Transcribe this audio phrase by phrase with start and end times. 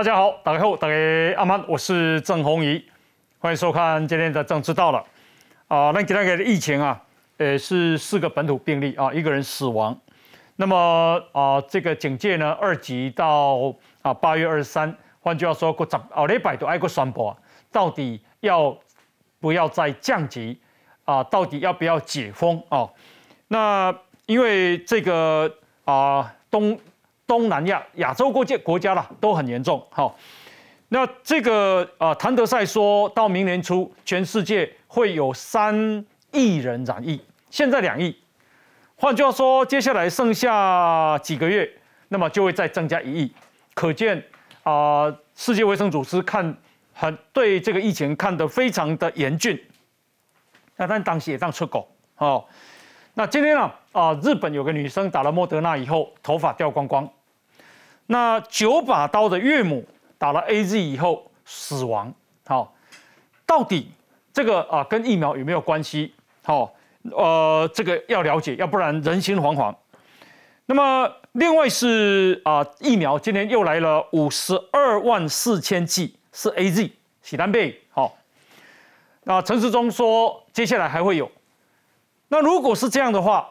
[0.00, 0.94] 大家好，大家好，大家
[1.36, 2.82] 阿曼，我是郑宏仪，
[3.38, 5.04] 欢迎收看今天的政治到了。
[5.68, 6.98] 啊，那今天的疫情啊，
[7.36, 9.94] 呃，是四个本土病例啊，一个人死亡。
[10.56, 17.36] 那么啊，这个警戒呢，二级到啊八月二十三，换句话说，过十奥礼拜都挨过宣布，
[17.70, 18.74] 到底要
[19.38, 20.58] 不要再降级
[21.04, 21.22] 啊？
[21.24, 22.88] 到底要不要解封啊？
[23.48, 26.80] 那因为这个啊东。
[27.30, 29.80] 东南亚、亚洲国界国家啦都很严重。
[29.88, 30.18] 好，
[30.88, 38.12] 那这个啊，谭德赛说到明年初，全世界会有三亿人染疫，现在两亿。
[38.96, 41.70] 换句话说，接下来剩下几个月，
[42.08, 43.32] 那么就会再增加一亿。
[43.74, 44.20] 可见
[44.64, 46.52] 啊，世界卫生组织看
[46.92, 49.56] 很对这个疫情看得非常的严峻。
[50.74, 52.44] 那但当时也当出狗哦。
[53.14, 57.08] 那今天呢啊，日本有个女生打了莫德纳以后，头发掉光光。
[58.12, 59.86] 那九把刀的岳母
[60.18, 62.12] 打了 A Z 以后死亡，
[62.44, 62.74] 好，
[63.46, 63.88] 到底
[64.32, 66.12] 这个啊跟疫苗有没有关系？
[66.42, 66.74] 好，
[67.12, 69.72] 呃，这个要了解，要不然人心惶惶。
[70.66, 76.90] 那么另外是啊，疫苗今天又来了五十二万四千剂是 A Z
[77.22, 78.16] 喜丹贝，好，
[79.22, 81.30] 那陈时中说接下来还会有。
[82.26, 83.48] 那如果是这样的话，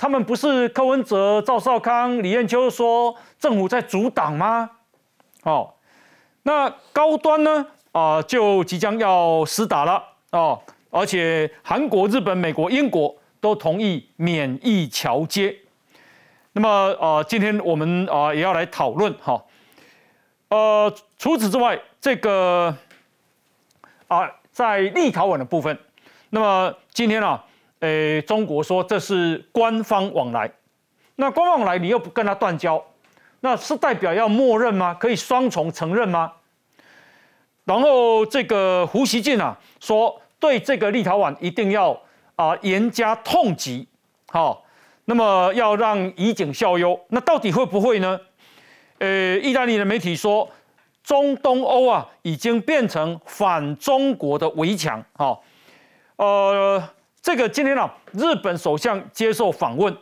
[0.00, 4.70] 他们不是柯文哲、赵少康、李彦秋说政府在阻挡吗？
[5.42, 5.74] 哦，
[6.44, 7.66] 那高端呢？
[7.92, 15.54] 啊，就即将要施打了哦，而且韩国、日本、美国、英国都同意免疫桥接。
[16.52, 19.44] 那么，呃，今天我们啊也要来讨论哈。
[20.48, 22.74] 呃，除此之外，这个
[24.08, 25.78] 啊，在立陶宛的部分，
[26.30, 27.44] 那么今天啊。
[27.80, 30.50] 诶，中国说这是官方往来，
[31.16, 32.82] 那官方往来你又不跟他断交，
[33.40, 34.92] 那是代表要默认吗？
[34.92, 36.32] 可以双重承认吗？
[37.64, 41.98] 然后这个胡锡进啊说，对这个立陶宛一定要
[42.36, 43.88] 啊严加痛击，
[44.28, 44.62] 好，
[45.06, 48.20] 那么要让以儆效尤，那到底会不会呢？
[48.98, 50.46] 呃，意大利的媒体说，
[51.02, 55.42] 中东欧啊已经变成反中国的围墙，好，
[56.16, 56.82] 呃。
[57.22, 59.94] 这个今天啊，日本首相接受访问，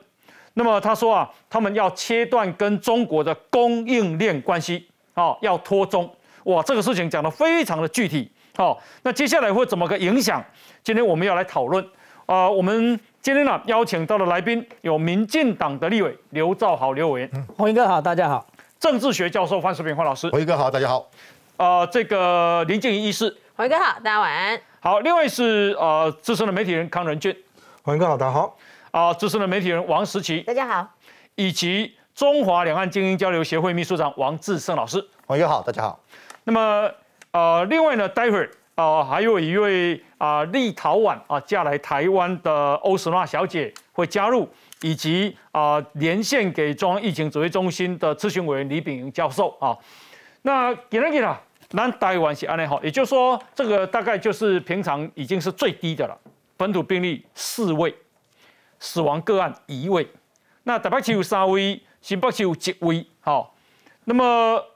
[0.55, 6.09] 那么他说啊，他们要切断跟中国的供应链关系，啊，要脱中，
[6.45, 10.43] 哇，这个事情讲得非常的具体，好，那接下来会怎么个影响？
[10.85, 11.85] 今天我们要来讨论，
[12.27, 18.47] 啊，我们今天呢邀请到的来宾有民进党的立委刘兆豪刘委员，洪一哥好，大家好，
[18.79, 21.11] 政治学教授范世平范老师，洪一哥好，大家好，
[21.57, 24.61] 啊，这个林静怡医师，洪一哥好，大家晚安。
[24.79, 27.37] 好，另外是呃资深的媒体人康仁俊，
[27.83, 28.57] 欢迎各位好，大家好。
[28.93, 30.89] 啊，资深的媒体人王时奇，大家好。
[31.35, 35.99] 以及中华两岸精英交流协会秘书长王志胜老师，欢迎好，大家好。
[36.45, 36.89] 那么
[37.33, 44.49] 呃，另外呢，待会儿啊还有一位啊立陶宛啊嫁来台湾的欧斯娜小姐会加入，
[44.83, 49.77] 以及啊连线给中央疫情指挥中心的咨询委员李炳云教授啊。
[50.43, 51.43] 那给了给了。
[51.73, 56.19] 那台湾是安内好，也就是说，这个大概就是平常已经是最低的了。
[56.57, 57.95] 本土病例四位，
[58.79, 60.09] 死亡个案一位。
[60.65, 63.07] 那台北市有三位，新北市有几位。
[63.21, 63.55] 好，
[64.05, 64.25] 那么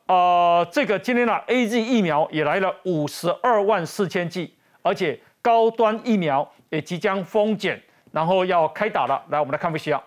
[0.06, 9.22] 呃，这个今天呢，A Z 疫苗也来了五十二万四千剂，而且高端疫苗也即将封检，然后要开打了。
[9.30, 10.02] 来，我们来看一下。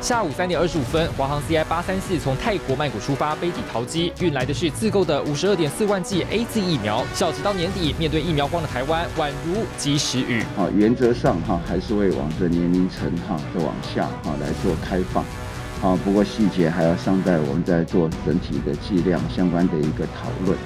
[0.00, 7.04] 下午三点二十五分，华航 CI 八三四从泰国曼谷出发，飞抵桃机，运来的是自购的五十二点四万剂 A Z 疫苗。
[7.14, 10.40] 小直到年底，面对疫苗荒的台湾，宛如及时雨。
[10.56, 15.22] 啊，原则上哈，还是会往这年龄层哈的往下哈来做开放。
[15.82, 20.58] 啊，不过细节还要尚待我们在做整体的剂量相关的一个讨论。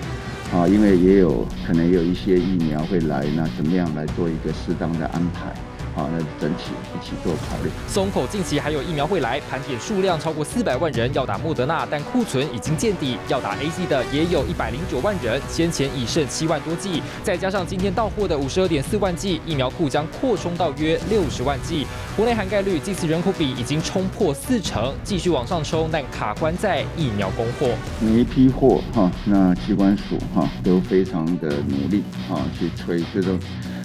[0.54, 5.52] 啊，因为也有可能有一些疫苗会来，那怎么样来做一个适当的安排？
[5.94, 7.70] 好，那整体一起做考虑。
[7.86, 21.86] 松口近期还有疫苗会来，盘点数量超过四百万人要打莫德纳，但库存已经见底，要打 A Z 的也有一百零九万人，先前已剩七万多剂，再加上今天到货的五十二点四万剂，疫苗库将扩充到约六十万剂。
[22.16, 27.72] 国内涵盖率、这次人口比已经冲破四成，继续往上冲，但卡关在疫苗供货。
[28.00, 33.38] 每一批货哈，那机关署哈都非常的努力啊，去催这种。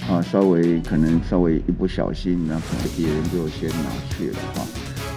[0.10, 4.66] 啊，稍微可能稍微一不小心，那可能别人就先拿去了哈，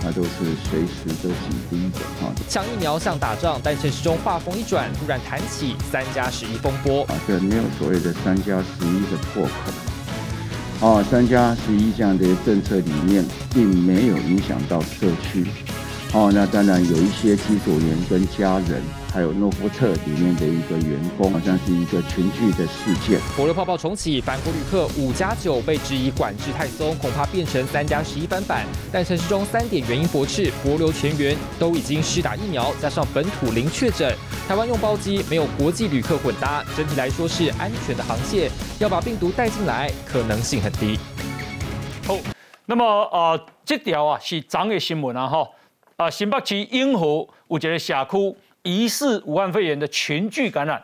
[0.03, 0.31] 那都是
[0.69, 1.39] 随时都紧
[1.71, 2.31] 盯着哈。
[2.47, 7.05] 抢疫苗像打仗，但陈时中话锋一转，突然谈起三加十一风波。
[7.05, 10.87] 啊，这没有所谓的三加十一的破口。
[10.87, 13.25] 啊，三加十一这样的政策理念，
[13.55, 15.47] 并没有影响到社区。
[16.15, 18.83] 哦，那当然有一些机组员跟家人，
[19.15, 23.19] 还有诺夫特里面的一个员工，好像是一个群聚的事件。
[23.35, 28.67] 国流泡泡重启，返国旅客五加九被质疑管制太松，恐怕变成三加十一翻版。
[28.93, 34.15] 但陈市中三点原因驳斥，国流全员都已经施打疫苗，加上本土零确诊，
[34.47, 40.99] 台湾用包机没有国际旅客混搭，整体来说是安全的航线，要把病毒带进来可能性很低。
[42.07, 42.19] 好，
[42.67, 45.49] 那么呃，这条啊是长的新闻啊哈。
[45.97, 50.83] 啊，新北市英和有一个社区疑似武汉肺炎的群聚感染，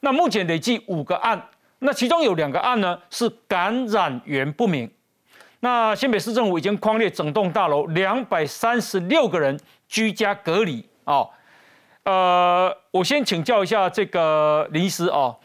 [0.00, 1.48] 那目前累计五个案，
[1.80, 4.90] 那其中有两个案呢是感染源不明。
[5.60, 9.58] 那新北市政府已经框列整栋大楼两百三十六个人
[9.88, 11.26] 居家隔离啊。
[12.04, 15.36] 呃，我先请教一下这个林医师啊，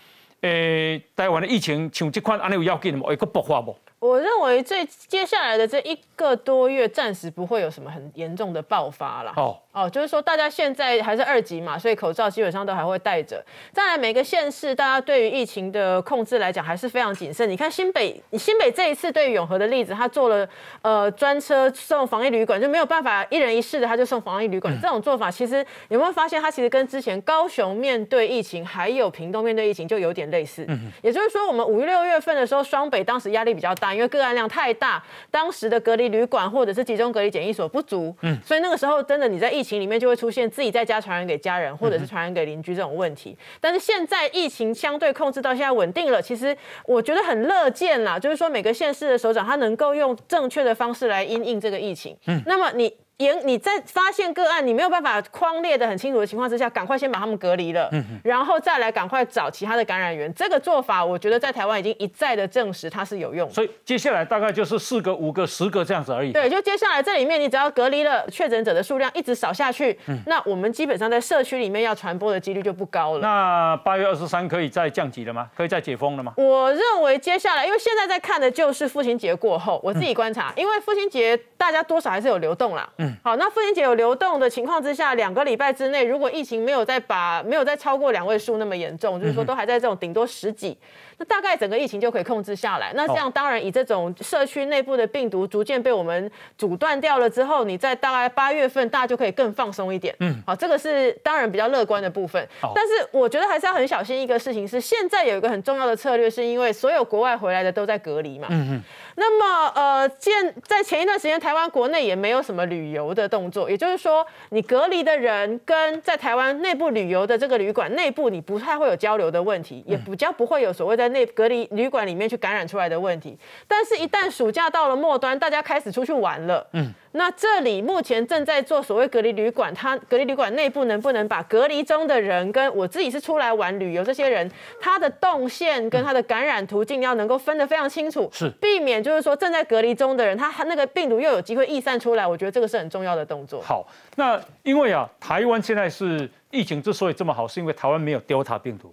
[0.42, 3.08] 诶，台湾的疫情像这款安尼有要紧吗？
[3.08, 3.78] 会个爆发不？
[4.06, 9.34] 我认为这接下来的这一个多月，暂时不会有什么很严重的爆发了。
[9.76, 13.44] 哦，就是说大家现在还是二级嘛，所以口罩基本上都还会戴着。
[13.74, 17.50] 再来，每个县市大家对于疫情的控制来讲还是非常谨慎。
[17.50, 20.48] 你看新北，新北这一次对于永和的例子，他做了
[20.82, 24.74] 呃专车送防疫旅馆，就没有办法一人一室的，他就送防疫旅馆。
[24.82, 25.58] 这种做法其实
[25.90, 30.64] 有没有发现，他其实跟之前高雄面对疫情，还有屏东面对疫情就有点类似。
[30.70, 43.36] 嗯也就是说，我们五六月份的时候，双北当时压力比较大，因为个案量太大，当时的隔离旅馆或者是集中隔离检疫所不足，嗯，所以那个时候真的你在疫情里面就会出现自己在家传染给家人，或者是传染给邻居这种问题。
[43.60, 52.16] 但是现在疫情相对控制到现在稳定了，其实我觉得很乐见啦，就是说每个县市的首长他能够用正确的方式来因应这个疫情。
[52.28, 52.94] 嗯，那么你。
[53.18, 57.90] 严，你在发现个案，你没有办法框列的很清楚的情况之下，赶快先把他们隔离了，
[58.24, 60.34] 然后再来赶快找其他的感染源。
[60.34, 63.54] 这个做法，我觉得在台湾已经一再的证实它是有用的。
[63.54, 66.34] 所以接下来大概就是四个、五个、十个这样子而已。
[66.34, 73.20] 对，就接下来这里面，你只要隔离了确诊者的数量一直少下去，那我们基本上在社区里面要传播的几率就不高了。
[73.20, 75.50] 那八月二十三可以再降级了吗？
[75.56, 76.34] 可以再解封了吗？
[76.36, 82.90] 我认为接下来，因为现在在看的就是父亲节过后，我自己观察，因为父亲节大家多少还是有流动啦。
[83.06, 83.86] 嗯，好，那父亲节。
[83.86, 90.76] 有流动的情况之下，两个礼拜之内，如果疫情没有再把没有再超过两位数那么严重，就是说都还在这种顶多十几。
[91.18, 92.92] 那大概整个疫情就可以控制下来。
[92.96, 100.14] 那这样当然以这种社区内部的病毒逐渐被我们阻断掉了之后，你在大概八月份大家就可以更放松一点。
[100.20, 102.46] 嗯，好，这个是当然比较乐观的部分。
[102.62, 108.48] 但是我觉得还是要很小心一个事情是，现在有一个很重要的策略，是因为所有国外回来的都在隔离嘛。
[108.52, 108.84] 嗯嗯。
[109.18, 121.05] 那么呃，现在前一段时间台湾国内也没有什么旅游的动作，也就是说，你隔离的人跟在台湾内部旅游的这个旅馆内部，你不太会有交流的问题，也比较不会有所谓的。
[121.06, 123.38] 在内隔离旅馆里面去感染出来的问题，
[123.68, 134.50] 但是，一旦暑假到了末端，大家开始出去玩了，嗯，那这里目前正在做所谓隔离旅馆，它隔离旅馆内部能不能把隔离中的人跟我自己是出来玩旅游这些人，
[134.82, 143.62] 他的动线跟他的感染途径要能够分得非常清楚，是避免就是说正在隔离中的人，他那个病毒又有机会溢散出来，我觉得这个是很重要的动作。
[143.62, 143.86] 好，
[144.16, 148.92] 那因为啊，台湾现在是疫情之所以这么好，是因为台湾没有 Delta 病毒，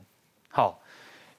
[0.51, 0.79] 好。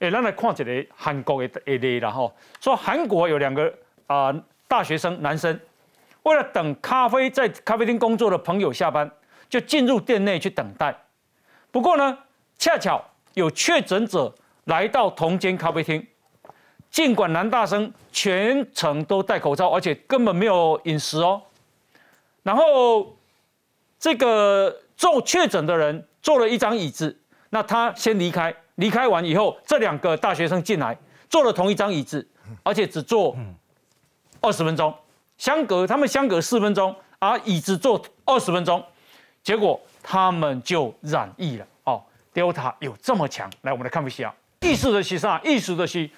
[0.04, 3.74] 诶，咱来看一个韩国的例子吼，说韩国有两个
[4.06, 4.36] 啊
[4.68, 5.58] 大学生男生，
[6.24, 9.10] 为了等咖啡在咖啡厅工作的朋友下班，
[9.50, 10.94] 就进入店内去等待。
[11.72, 12.18] 不过呢，
[12.58, 13.02] 恰巧
[13.36, 16.06] 有确诊者来到同间咖啡厅，
[16.90, 21.42] 尽管男大生全程都戴口罩，而且根本没有饮食哦。
[22.42, 23.16] 然后
[23.98, 27.18] 这个做确诊的人坐了一张椅子，
[27.52, 28.54] 那他先离开。
[28.76, 30.98] 离开完以后，这两个大学生进来，
[31.30, 32.28] 坐了同一张椅子，
[32.64, 33.36] 而且只坐
[34.42, 34.94] 二十分钟，
[35.38, 38.84] 相隔他们相隔四分钟，而椅子坐二十分钟，
[39.44, 41.68] 结果他们就染疫了。
[41.84, 42.04] 哦
[42.34, 43.50] ，Delta 有这么强？
[43.62, 45.40] 来，我们来看一下，意思的是啥？
[45.44, 46.10] 意思的是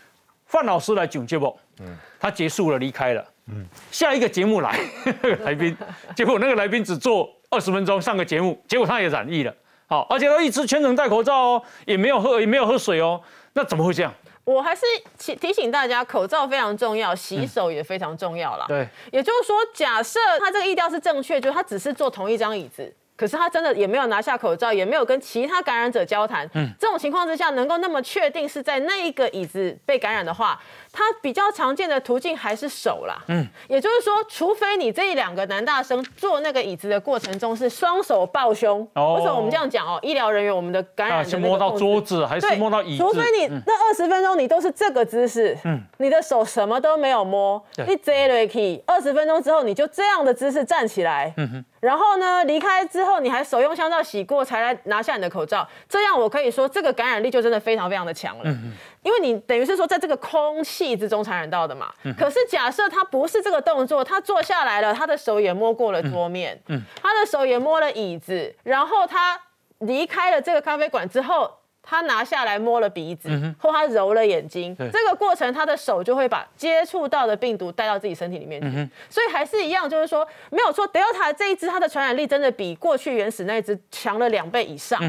[0.45, 4.79] 范老师来讲节目，嗯，他结束了，离开了，嗯，下一个节目来
[5.43, 5.75] 来宾，
[6.15, 9.53] 结果那个来宾只坐二十分钟上个节目，结果他也染疫了。
[9.87, 13.21] 好，而且他一直全程戴口罩哦，也没有喝，也没有喝水哦，
[13.53, 14.13] 那怎么会这样？
[14.43, 14.85] 我还是
[15.17, 18.65] 提提醒大家，口罩非常重要，洗手也非常重要啦。
[18.67, 22.93] 对，也就是说，假设他这个意调是正确，就是他只是坐同一张椅子。
[23.17, 26.45] 可是他真的也没有拿下口罩，也没有跟其他感染者交谈。
[26.53, 30.59] 嗯，这种情况之下，能够那么确定是在那一个椅子被感染的话，
[30.95, 33.21] 它比较常见的途径还是手啦。
[33.27, 39.15] 嗯，也就是说，除非你这两个男大生坐那个椅子的过程中是双手抱胸，哦。
[39.15, 39.99] 为什么我们这样讲哦？
[40.01, 43.03] 医疗人员我们的感染啊，的那个是摸到桌子还是，摸到椅子？
[43.03, 43.61] 除非你嗯。
[43.67, 47.85] 那二十分钟你都是这个姿势，嗯，你的手什么都没有摸，对。
[47.85, 58.73] 你这了 key，二十分钟之后你就这样的姿势站起来，嗯哼，然后呢离开之后你还手用香皂洗过才来拿下你的口罩，这样我可以说这个感染力就真的非常非常的强了，嗯
[59.05, 69.39] 因为你等于是说在这个空气之中传染到的嘛，可是假设他不是这个动作，他坐下来了，他的手也摸过了桌面，嗯，他的手也摸了椅子，然后他
[69.79, 71.49] 离开了这个咖啡馆之后。
[71.87, 78.89] 他拿下来摸了鼻子，或他揉了眼睛，这个过程他的手就会把接触到的病毒带到自己身体里面去。
[79.09, 84.99] 所以还是一样，就是说没有错，Delta 这一支它的传染力真的比过去原始那一支强了两倍以上，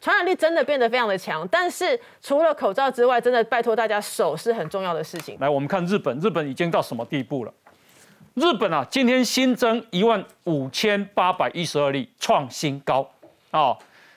[0.00, 1.48] 传染力真的变得非常的强。
[1.48, 5.38] 但是除了口罩之外，真的拜托大家，手是很重要的事情。
[5.40, 7.52] 来，我们看日本，日本已经到什么地步了？
[8.34, 13.10] 日本啊，今天新增一万五千八百一十二例，创新高
[13.50, 13.76] 哦。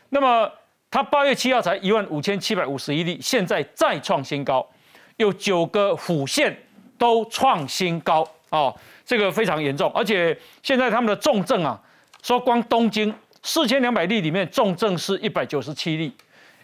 [0.09, 0.51] 那么
[0.91, 4.67] 它八月七号才一万五千七百五十一例，现在再创新高，
[5.15, 6.55] 有九个府县
[6.97, 9.89] 都创新高哦，这个非常严重。
[9.95, 11.81] 而且现在他们的重症啊，
[12.21, 16.13] 说光东京四千两百例里面重症是一百九十七例。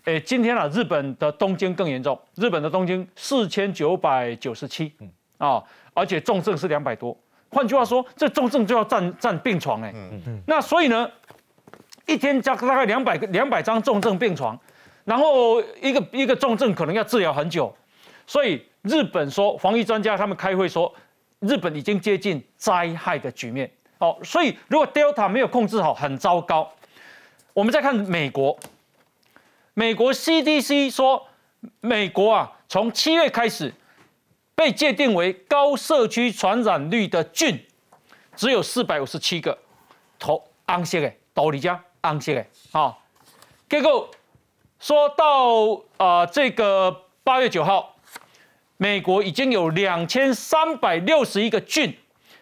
[0.04, 4.94] 诶，今天啊，日本的东京更严重，日本的东京四千九百九十七，
[5.38, 7.18] 啊，而且重症是两百多。
[7.50, 9.94] 换句话说，这重症就要占占病床哎、
[10.46, 11.10] 那所以呢，
[12.08, 14.60] 一天加大概两百个两百张重症病床，
[15.06, 17.72] 然后一个一个重症可能要治疗很久，
[18.26, 20.92] 所以日本说防疫专家他们开会说，
[21.42, 23.70] 日本已经接近灾害的局面。
[24.00, 26.72] 哦，所以如果 Delta 没有控制好，很糟糕。
[27.54, 28.58] 我们再看美国，
[29.74, 31.28] 美国 CDC 说，
[31.82, 33.74] 美国啊，从七月开始
[34.54, 37.60] 被界定为高社区传染率的郡，
[38.36, 39.58] 只有四百五十七个，
[40.20, 42.98] 头红色的，道理家红色的，啊、
[43.70, 44.10] 结果
[44.80, 47.96] 说到啊、呃这个八月九号，
[48.78, 51.98] 美国已经有两千三百六十一个郡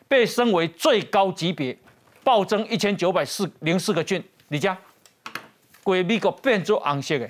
[0.08, 1.78] 被升为最高级别，
[2.24, 4.78] 暴增一千九百四零四个郡，李佳。
[5.84, 7.30] 规美国变做红色的，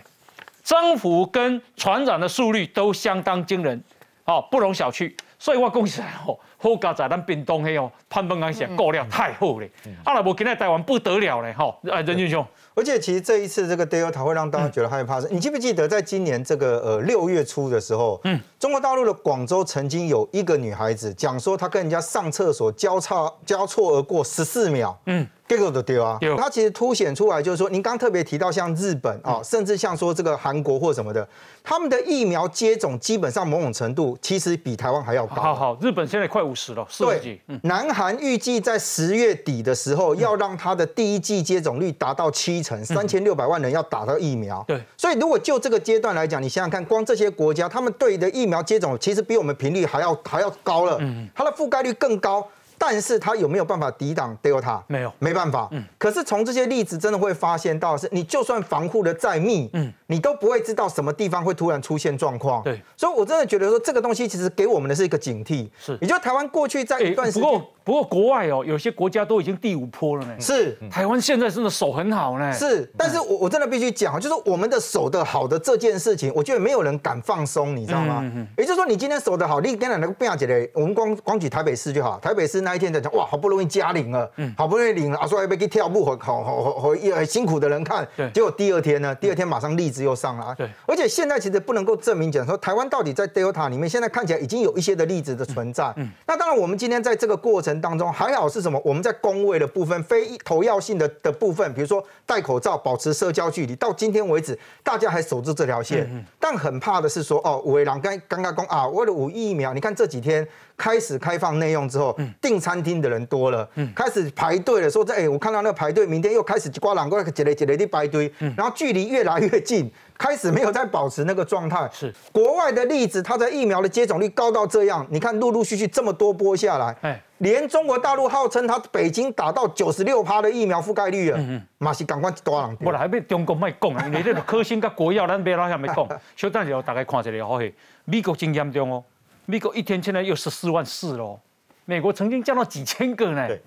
[0.63, 3.83] 增幅跟传染的速率都相当惊人，
[4.23, 5.13] 哦，不容小觑。
[5.37, 9.67] 所以我讲起来哦，好加在咱屏东迄哦，潘本安是过了太好了，
[10.03, 12.43] 啊，若无今仔台湾不得了嘞，吼，啊，任俊兄，
[12.75, 25.25] 而且其实这一次这个 Delta 会让大家觉得害怕是，你记不记得在今年这个呃六月初的时候，嗯，中国大陆的广州曾经有一个女孩子讲说她跟人家上厕所交叉交错而过十四秒，嗯。
[25.47, 26.17] 结果就丢啊。
[26.19, 26.35] 对！
[26.35, 31.27] 它其实凸显出来，就是说，您刚特别提到像日本啊，甚至像说这个韩国或什么的，
[31.63, 35.35] 他们的疫苗接种基本上某种程度其实比台湾还要高。
[35.35, 44.65] 好好，日本现在快五十了，四十几，嗯，南韩预计在十月底的时候，要让它的第一季接种率达到七成，三千六百万人要打到疫苗。
[44.67, 50.99] 对所以如果就这个阶段来讲，你想想看，光这些国家，他们对的疫苗接种其实比我们频率还要还要高了，
[51.35, 52.45] 它的覆盖率更高。
[52.77, 54.81] 但是它有没有办法抵挡 Delta？
[54.87, 55.67] 没有没办法。
[55.71, 62.61] 嗯可是从这些例子真的会发现到的是，你就算防护的再密，嗯，你都不会知道什么地方会突然出现状况。
[62.61, 65.67] 对，所以我真的觉得说这个东西其实给我们的是一个警惕。
[65.79, 70.77] 是也就台湾过去在一段时间、不过不过国外哦，有些国家都已经第五波了呢，是。
[70.91, 78.23] 台湾现在真的手很好呢，是，但是我我真的必须讲，就是我们的守的好的这件事情，我觉得没有人敢放松，你知道吗？
[78.57, 95.93] 也就是说，你今天守的好，你跟人那个变姐的，我们光光举台北市就好，台北市那一天在讲，哇，好不容易加领了，嗯好不容易领了，啊，说要被去跳步，好好好好很辛苦的人看，对结果第二天呢，第二天马上例子又上来，对而且现在其实不能够证明讲说台湾到底在 Delta 里面，现在看起来已经有一些的例子的存在。
[95.97, 98.81] 嗯那当然，我们今天在这个过程当中，还好是什么？
[98.83, 106.25] 我们在工位的部分、非投药性的的部分，比如说戴口罩、保持社交距离，到今天为止，大家还守住这条线。
[106.39, 110.47] 但很怕的是说，哦，五位郎刚刚刚讲啊，为了五疫苗，你看这几天。
[110.77, 114.89] 开始开放内用之后，订餐厅的人多了，开始排队了。
[114.89, 121.89] 说这哎、我看到那个排队，明天又开始刮两过来，几雷几雷的排队，然后距离越来越近，开始没有再保持那个状态。
[121.93, 122.13] 是。
[122.31, 127.21] 国外的例子，它在疫苗的接种率高到这样，你看陆陆续续这么多波下来，哎。
[127.39, 136.07] 连中国大陆号称它北京打到九十六趴的疫苗覆盖率了，马是赶快多人我来还要中国卖讲啊，因为这个科兴跟国药咱别老下没讲。
[136.37, 139.03] 小等一下，大家看一下好戏，美国真严重哦，
[139.45, 141.39] 美国一天现在又十四万四喽，
[141.85, 143.61] 美国曾经降到几千个呢对，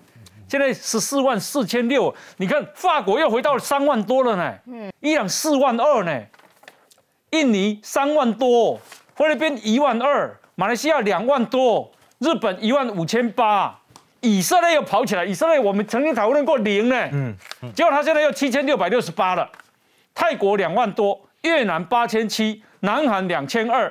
[0.47, 6.21] 现在十四万四千六，你看法国又回到三万多了呢，伊朗四万二呢，
[7.31, 8.79] 印尼三万多，
[9.15, 13.79] 菲律宾一万二，马来西亚两万多，日本一万五千八，
[14.19, 15.23] 以色列又跑起来。
[15.23, 17.33] 以色列我们曾经讨论过零呢，嗯，
[17.73, 19.49] 结果他现在又七千六百六十八了。
[20.13, 23.89] 泰国两万多，越南八千七，南韩两千二。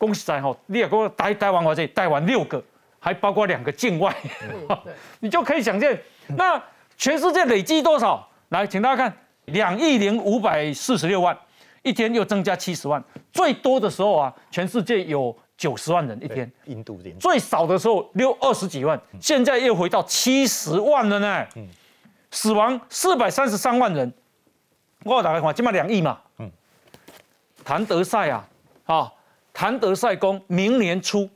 [0.00, 2.64] 恭喜在吼，你也给我台台湾我这台湾六个，
[2.98, 4.16] 还包括两个境外，
[5.20, 6.60] 你就可以想见，那
[6.96, 8.26] 全世界累计多少？
[8.48, 9.14] 来，请大家看，
[9.44, 11.38] 两亿零五百四十六万，
[11.82, 21.46] 一天又增加七十万，最多的时候啊，全世界有九十万人一天，印度人最少的时候六二十几万，现在又回到七十万了呢。
[22.30, 24.10] 死亡四百三十三万人，
[25.04, 26.18] 我打开看，起码两亿嘛。
[26.38, 26.50] 嗯，
[27.62, 28.48] 谭德赛啊，
[28.86, 29.12] 啊。
[29.60, 31.28] 谭德赛公明年初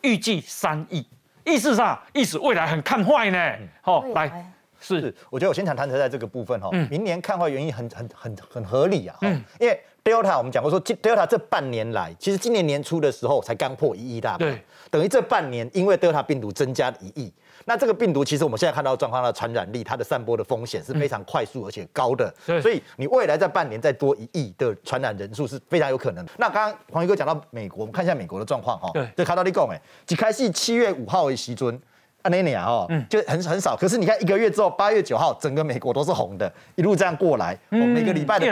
[0.00, 1.06] 预计三亿，
[1.44, 3.38] 意思上意思未来很看坏呢。
[3.80, 9.16] 好，来是，我觉得我先谈谭德赛这个部分哈，明年看坏原因很很很很合理啊。
[9.20, 17.32] 嗯，因为 Delta 我们讲过说，Delta 这半年来，其实今年年初的时候才刚破一亿大关，等于这半年因为 Delta 病毒增加了一亿。
[17.68, 22.32] 那这个病毒其实我们现在看到的状况，它的传染力、它的散播的风险是非常快速而且高的。
[22.62, 26.32] 所以你未来在半年再多一亿的传染人数是非常有可能的。
[26.38, 28.90] 那刚刚黄宇哥讲到美国，我们看一下美国的状况哈。
[28.94, 31.78] 对，就卡到你讲哎，一开始七月五号为西尊，
[32.22, 33.76] 阿内尼亚哦，就很很少。
[33.76, 38.46] 可是你看一个月之后，八月九号，整个美国都是红的，一路这样过来，每个礼拜的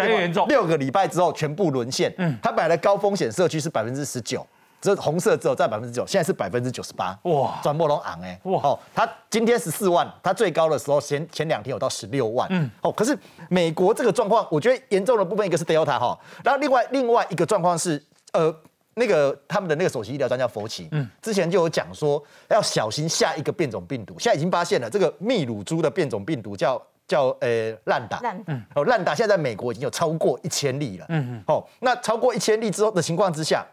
[0.47, 2.13] 六个礼拜之后全部沦陷。
[2.19, 4.47] 嗯，它本来的高风险社区是百分之十九。
[4.81, 7.19] 这红色只有在百分之九，现在是百分之九十八。
[7.23, 12.47] 哇，转播龙昂哎，哇，哦，它今天十四万，它最高的时候前前两天有到十六万。
[12.51, 13.19] 嗯，哦，可是
[13.49, 18.01] 美国这个状况，我觉得严重的部分一个是 Delta 哈，然后另外另外一个状况是，
[18.33, 18.55] 呃，
[18.95, 31.07] 那个他们的那个首席医疗专家佛奇，嗯，之前就有讲说要小心下一个变种病毒，现在已经发现了这个秘鲁猪的变种病毒叫叫呃烂打，烂，哦烂打现在在美国已经有超过一千例了。
[31.09, 33.67] 嗯嗯，哦，那超过一千例之后的情况之下。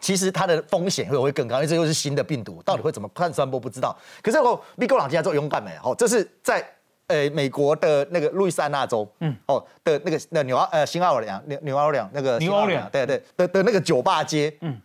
[0.00, 3.96] 其实它的风险会会更高，因为这又是新的病毒，到底会怎么看传播不知道。
[4.22, 5.70] 可是哦，米格朗今天做勇敢没？
[5.82, 6.64] 哦，这是在
[7.06, 14.80] 呃美国的那个路易斯安那州，嗯，哦的那个那纽奥呃新奥尔良纽纽奥良那个纽奥良，对对的的那个酒吧街，嗯，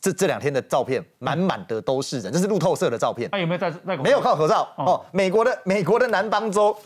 [0.00, 3.28] 这这两天的照片满满的都是人，这是路透社的照片。
[3.30, 5.04] 他有没有戴戴没有靠口罩哦。
[5.12, 6.76] 美国的美国的南方州。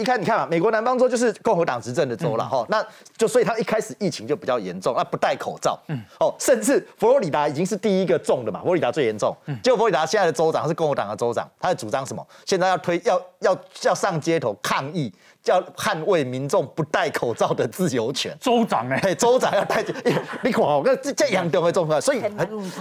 [0.00, 2.84] 一开你看嘛，美国南方州就是共和党执政的州了哈，那
[3.16, 12.26] 就所以他一开始疫情就比较严重，那不戴口罩，嗯，哦，甚至佛罗里达已经是第一个中的嘛，佛罗里达最严重，嗯，结果佛罗里达现在的州长是共和党的州长，他在主张什么？
[12.46, 15.12] 现在要推要要要上街头抗议。
[15.42, 18.36] 叫捍卫民众不戴口罩的自由权。
[18.40, 19.82] 州长哎，州长要戴，
[20.44, 22.22] 你看哦，这这样都会重要，所以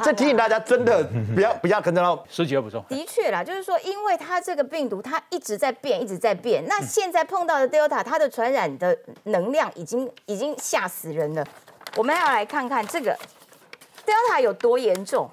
[0.03, 2.83] 这提醒大家，真的 不要不要跟着到十几二不重。
[2.89, 6.63] 的确啦，就是说，因为它这个病毒它一直在变，一直在变。
[6.67, 11.45] 那现在碰到的 Delta，它的传染的能量已经已经吓死人了。
[11.95, 13.17] 我们要来看看这个
[14.05, 15.29] Delta 有多严重。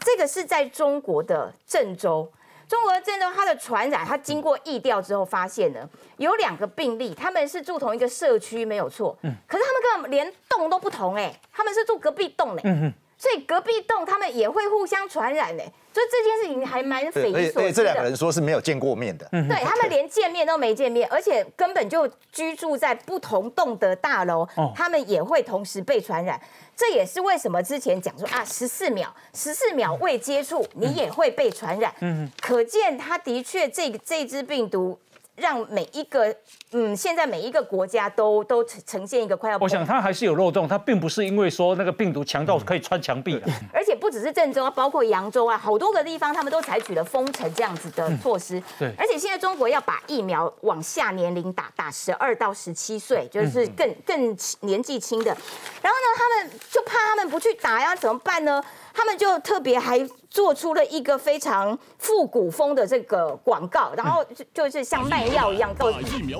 [0.00, 2.26] 这个是在中国的郑州。
[2.70, 5.80] 中国郑州，它的传染，它经过疫调之后发现呢，
[6.18, 9.18] 有两个病例，他们是住同一个社区，没有错。
[9.22, 9.34] 嗯。
[9.48, 12.62] 可是他们根本连栋都不同，哎，他们是住隔壁栋嘞。
[12.64, 15.70] 嗯所以隔壁栋他们也会互相传染嘞。
[15.92, 17.72] 所以这件事情还蛮匪夷所思的。
[17.72, 19.28] 这两个人说是没有见过面的。
[19.32, 19.46] 嗯。
[19.46, 26.40] 对他们连见面都没见面，而且根本就居住在不同栋的大楼，他们也会同时被传染。
[26.74, 31.92] 这也是为什么之前讲说啊，十四秒，十四秒未接触，你也会被传染。
[32.00, 34.98] 嗯，可见他的确这这支病毒。
[35.40, 36.34] 让每一个
[36.72, 39.58] 嗯，现在每一个国家都都呈现一个快要……
[39.58, 43.50] 我想它还是有漏洞，它并不是因为说那个病毒强到可以穿墙壁的。
[43.72, 48.62] 而且不只是郑州啊，包括扬州啊，好多个地方他们都采取了封城这样子的措施。
[48.78, 55.36] 对，而且现在中国要把疫苗往下年龄打，打十二到十七岁，就是更更年纪轻的。
[55.82, 58.62] 然后呢，他们就怕他们不去打呀，怎么办呢？
[58.92, 59.98] 他们就特别还
[60.28, 65.92] 做出了一个非常复古风的这个广告，然后就就是像卖药一样，叫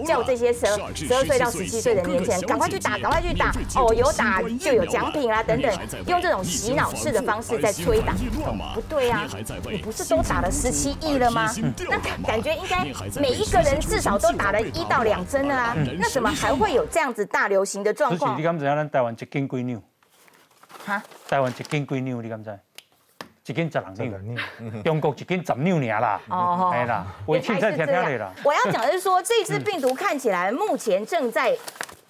[0.05, 5.73] 叫这些十十二岁到十七岁的年轻人赶快去打，赶快去打哦，有打就有奖品啦等等，
[6.07, 8.15] 用这种洗脑式的方式在催打。
[8.75, 9.27] 不对啊，
[9.71, 11.53] 你不是都打了十七亿了吗？
[11.89, 12.85] 那感觉应该
[13.21, 18.41] 每一个人至少都打了一到两针了啊，那怎么还会有这样子大流行的状况？
[20.85, 21.03] 哈？
[21.29, 22.23] 台湾一斤几两？
[22.23, 22.59] 你敢知？
[23.47, 26.21] 一斤十两两， 中国一斤十两两啦。
[26.29, 28.33] 哦，哎啦，我现在听听你啦。
[28.45, 31.57] 我要讲的是说，这次病毒看起来目前正在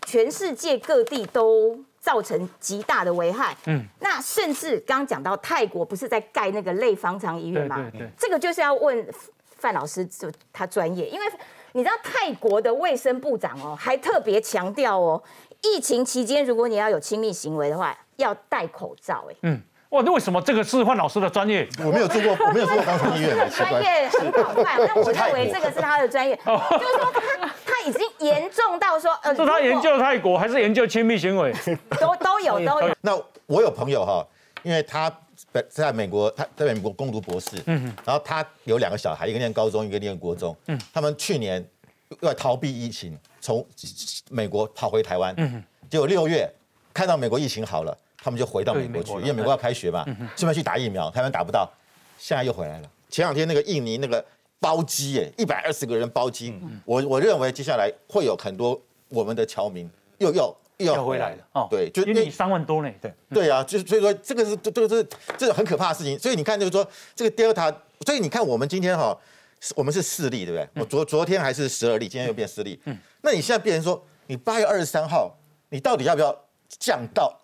[0.04, 3.56] 全世界各地都造成极大的危害。
[3.66, 7.76] 嗯，那甚至刚讲到泰国不是在盖那个类方舱医院吗？
[7.90, 8.11] 对对。
[8.18, 9.09] 这个就是要问
[9.56, 11.26] 范老师，就他专业，因为
[11.72, 15.22] 你知道泰国的卫生部长哦，还特别强调哦，
[15.62, 17.96] 疫情期间如果你要有亲密行为的话。
[18.20, 21.68] 要戴口罩，哎，嗯，哇，那为什么这个是范老师的专业？
[21.85, 26.48] 我没有做过， 我没有做过肛肠医院的，专业很广泛，但我 认为这个是他的专业，就是
[26.96, 31.52] 说他他已经严重到说，呃，是 他研究泰国还是研究亲密行为？
[31.98, 32.94] 都都有都有。
[33.00, 34.24] 那我有朋友哈，
[34.62, 35.11] 因为他
[35.52, 41.66] 在在美国，他在美国攻读博士，嗯，然后他有两个小孩，一个念高中，一个念国中，嗯，他们去年
[42.20, 43.66] 要逃避疫情，从
[44.30, 46.48] 美国跑回台湾，嗯，结果六月
[46.94, 47.96] 看到美国疫情好了。
[48.22, 50.04] 他们就回到美国去，因为美国要开学嘛，
[50.37, 51.11] 顺便去打疫苗。
[51.11, 51.70] 台湾打不到，
[52.18, 52.90] 现在又回来了。
[53.09, 54.24] 前两天那个印尼那个
[54.59, 56.54] 包机，哎，一百二十个人包机，
[56.85, 61.46] 我我认为接下来会有很多我们的侨民又要又要回来了。
[61.52, 62.90] 哦，对，就因为三万多呢。
[63.00, 66.18] 对对啊，就所以说这个是这这个是这个很可怕的事情。
[66.18, 69.18] 所以你看，就是说这个 Delta，所以你看我们今天哈，
[69.74, 70.83] 我们是四例，对不对？
[70.83, 72.78] 我昨昨天还是十二例，今天又变四例。
[72.85, 75.35] 嗯，那你现在变成说，你八月二十三号，
[75.70, 76.37] 你到底要不要
[76.78, 77.39] 降到？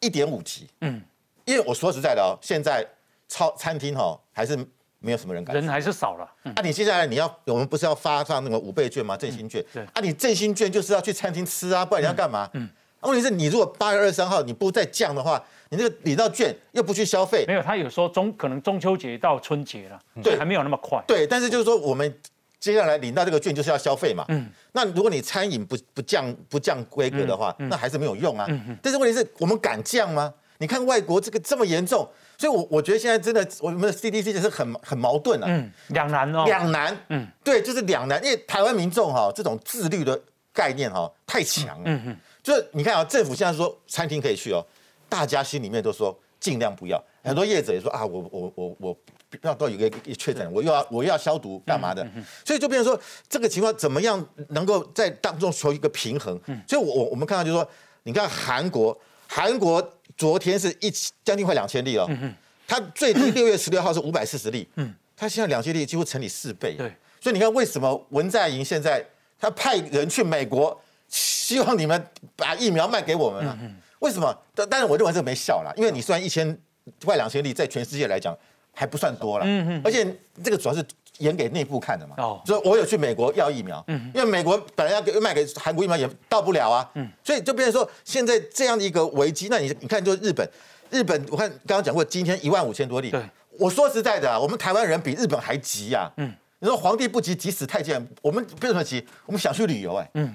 [0.00, 1.00] 一点五级，嗯，
[1.44, 2.86] 因为我说实在的哦，现在
[3.28, 4.56] 超餐厅哈还是
[4.98, 6.52] 没有什么人敢，人还是少了。
[6.54, 9.16] 啊，你接下来你要，我们不是要发上那个五倍券吗？
[9.16, 12.48] 振兴券，对，啊，你振兴券就是要去餐厅吃啊，不然你要干嘛？
[12.54, 12.68] 嗯，
[13.00, 22.12] 问题是你如果八月二十三号你不再降的话，你那个领到券又不去消费，没有，他有说中可能中秋节到春节了，对，还没有那么快，对，但是就是说我们。
[22.60, 28.46] 接下来领到这个券就是要消费嘛，嗯，那如果你餐饮不不降不降规格的话，那还是没有用啊。
[28.82, 30.32] 但是问题是我们敢降吗？
[30.58, 40.20] 你看外国这个这么严重，所以我我觉得现在真的我们的 CDC 就是很很矛盾啊，嗯，两难哦，两难，嗯，对，就是两难，因为台湾民众哈这种自律的
[40.52, 44.62] 概念哈太强了，嗯嗯，就是你看啊，政府现在说餐厅可以去哦，
[45.08, 48.96] 大家心里面都说尽量不要，很多业者也说啊，我我我我。
[49.42, 52.04] 要到有个确诊，我又要我又要消毒干嘛的？
[52.44, 56.38] 所以就变成说，这个情况怎么样能够在当中求一个平衡？
[56.66, 57.68] 所以，我我们看到就是说，
[58.02, 59.80] 你看韩国，韩国
[60.16, 60.92] 昨天是一
[61.24, 62.08] 将近快两千例了，
[62.66, 64.68] 它最低六月十六号是五百四十例，
[65.16, 66.74] 它现在两千例几乎乘以四倍。
[66.76, 69.04] 对，所以你看为什么文在寅现在
[69.38, 70.76] 他派人去美国，
[71.08, 73.56] 希望你们把疫苗卖给我们了？
[74.00, 74.36] 为什么？
[74.54, 76.58] 但但是我认为这没效了，因为你虽然一千
[77.04, 78.36] 快两千例，在全世界来讲。
[78.80, 80.06] 还不算多了，嗯嗯，而且
[80.42, 80.82] 这个主要是
[81.18, 90.48] 演给内部看的嘛，哦，所以我有去美国要疫苗，嗯，因为美国本来要给卖给韩国疫苗也到不了啊，嗯，所以就变成说现在这样的一个危机，那你你看，就日本，
[90.88, 93.22] 日本我看刚刚讲过，今天一万五千多例，对，
[93.58, 99.06] 我说实在的，我们台湾人比日本还急呀，嗯，你说皇帝不急急死太监，我们为什么急？
[99.26, 100.34] 我们想去旅游，哎，嗯，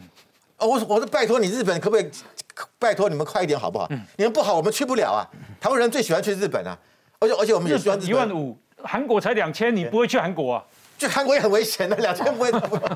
[0.59, 2.07] 哦，我我是拜托你日本可不可以
[2.77, 3.87] 拜托你们快一点好不好？
[3.89, 5.25] 嗯，你们不好我们去不了啊，
[5.59, 6.77] 台湾人最喜欢去日本啊。
[7.25, 10.63] 而且而且我们也算一万五，韩国才两千，你不会去韩国啊？
[10.97, 12.49] 去韩国也很危险的，两千不会，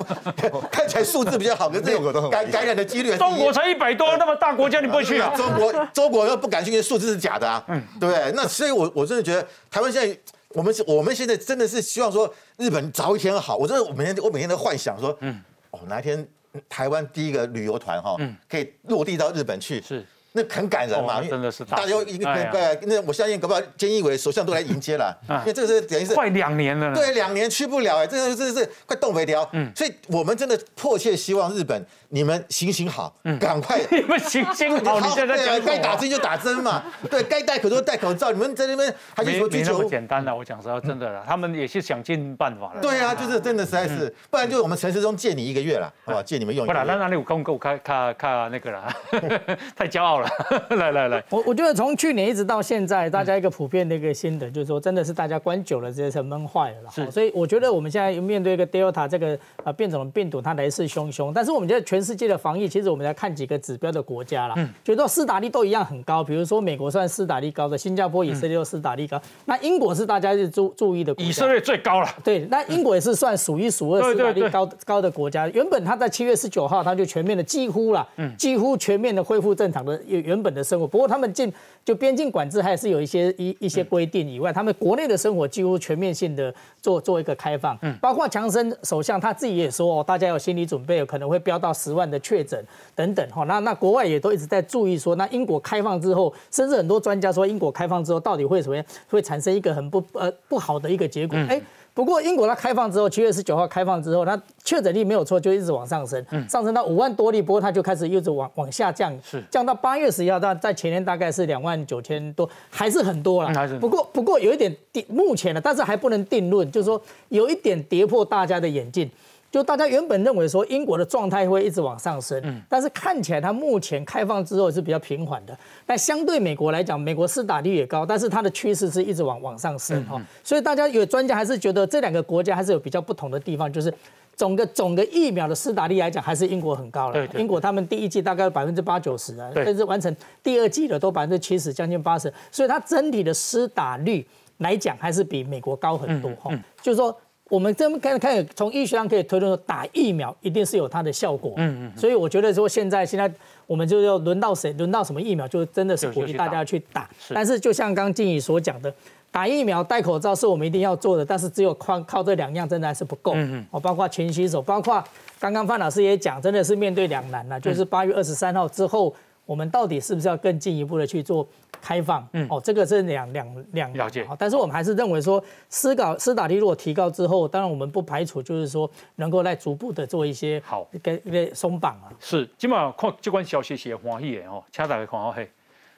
[0.71, 3.17] 看起来数字比较好，可是感感染的几率。
[3.17, 5.33] 中国才一百多，那么大国家你不会去啊？
[5.35, 7.61] 中国中国又不敢去，数字是假的啊。
[7.67, 8.31] 嗯，对。
[8.33, 10.17] 那所以，我我真的觉得台湾现在，
[10.49, 13.57] 我们是我们现在真的是希望说日本早一天好。
[13.57, 16.25] 我真的我每天我每天都幻想说，嗯，哦，哪一天
[16.69, 18.15] 台湾第一个旅游团哈，
[18.49, 19.81] 可以落地到日本去。
[19.81, 20.05] 是。
[20.33, 48.93] 那很感人嘛，真的是大家一个对，那我相信搞不好菅义伟首相都来迎接了，因为这个是等于是快两年了，对，两年去不了哎，这个真的是快冻没掉，嗯，所以我们真的迫切希望日本 你们行行好，赶快你们行行好，你现在讲该打针就打针嘛， 对该戴口罩戴口罩，你们在那边还是说追求简单的，我讲实话，真的了，他们也是想尽办法了，对啊，就是真的实在是，不然就我们陈时中借你一个月了，好吧，借你们用，不然那那里有空够看看看那个了，
[49.75, 50.29] 太骄傲了，
[50.77, 51.23] 来来。
[51.29, 57.11] 我我觉得从去年一直到现在，大家一个普遍的一个心得就是说，真的是大家关久了，这些是闷坏了啦。
[57.11, 61.31] 所以我觉得我们现在面对一个 Delta 这个呃变种的病毒，它来势汹汹。
[61.33, 66.23] 但是我们觉得全世界的防疫，其实我们来看几个指标的国家啦，觉得斯打率都一样很高。
[66.23, 69.21] 比如说美国算斯打率高的，新加坡、以色列都施打率高。
[69.45, 72.07] 那英国是大家是注注意的，以色列最高了。
[72.23, 75.47] 对，那英国也是算数一数二斯打率高高的国家。
[75.49, 80.85] 原本它在七月十九号，它就全面的几乎了，几乎全面的恢复正常的原原本的生活。
[80.85, 81.51] 不过他们进
[81.85, 87.77] 就边境管制还是有一些一一些规定以外，他们国内的生活几乎全面性的做做一个开放。
[87.81, 92.63] 嗯，包括强生首相他自己也说哦，大家有心理准备，可能会飙到十万的确诊
[92.95, 93.43] 等等哈。
[93.45, 101.37] 那那国外也都一直在注意说，那英国开放之后，甚至很多专家说英国开放之后到底会什么样，会产生一个很不呃不好的一个结果。
[101.47, 101.61] 哎。
[101.99, 107.41] 不过英国它开放之后，七月十九号开放之后，它确诊率没有错，就一直往上升，上升到五万多例。
[107.41, 113.51] 不过它就开始一直往往下降，是降到八月十一号，但在前天大概是两万九千多，还是很多了。
[113.81, 114.73] 不过不过有一点
[115.09, 119.11] 目前呢，但是还不能定论，就是说有一点跌破大家的眼镜。
[119.51, 125.57] 就大家原本认为说英国的状态会一直往上升，但是看起来它目前开放之后是比较平缓的。
[125.85, 130.21] 但相对美国来讲，美国施打率也高，但是它的趋势是一直往往上升哈。
[130.43, 133.91] 所以大家有专家还是觉得这两个国家还是有比较不同的地方，就是
[134.35, 137.27] 总个总个疫苗的施打率来讲，还是英国很高了。
[137.35, 144.23] 英国他们第一季大概百分之八九十啊，甚至完成第二季的都百分之七十，将近八十，所以它整体的施打率
[144.57, 146.51] 来讲还是比美国高很多哈。
[146.83, 147.17] 就是说。
[147.49, 151.53] 我们这么看看，从医学上可以推论说，打疫苗一定是有它的效果。
[151.57, 151.99] 嗯嗯。
[151.99, 153.29] 所以我觉得说，现在现在
[153.65, 157.09] 我们就要轮到谁，轮到什么疫苗，就真的是鼓励大家去打。
[157.33, 158.93] 但是就像刚刚静怡所讲的，
[159.31, 163.33] 打疫苗、戴口罩是我们一定要做的，但是只有靠靠这两样真的还是不够。
[163.33, 163.65] 嗯嗯。
[163.71, 165.03] 哦，包括勤洗手，包括
[165.39, 169.13] 刚刚范老师也讲，真的是面对两难了，就是八月二十三号之后。
[169.49, 171.47] 我们到底是不是要更进一步的去做
[171.81, 172.27] 开放？
[172.33, 174.23] 嗯，哦，这个是两两两了解。
[174.37, 182.13] 但是我们还是认为说，施搞施打率如果提高之后，当然我们不排除就是说能够来逐步的做一些好跟跟松绑啊。
[182.19, 185.49] 是，今晚看这款消息是欢喜的哦，请大家看好嘿。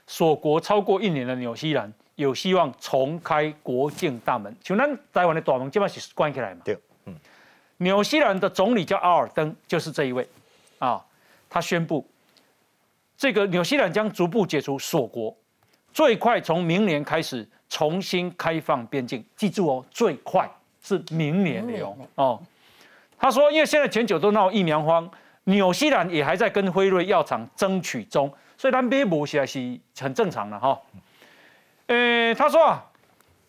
[0.07, 6.61] 锁国超过一年的纽西兰有希望重开国境大门，像咱台湾的大门基本上是关起来嘛。
[6.63, 7.13] 对，嗯。
[7.79, 10.25] 纽西兰的总理叫阿尔登，就是这一位
[10.79, 11.03] 啊，
[11.49, 12.07] 他宣布。
[13.21, 15.31] 这个纽西兰将逐步解除锁国，
[15.93, 19.23] 最快从明年开始重新开放边境。
[19.35, 20.49] 记住哦，最快
[20.81, 21.95] 是明年的哦。
[22.15, 22.41] 哦，
[23.19, 25.07] 他说，因为现在全球都闹疫苗荒，
[25.43, 30.81] 纽西兰也还在跟辉瑞药厂争取中，所以他边补起来是很正常的哈。
[31.85, 32.83] 呃，他说啊，